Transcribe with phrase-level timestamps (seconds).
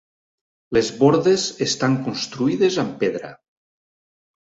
[0.77, 3.35] Les bordes estan construïdes amb pedra.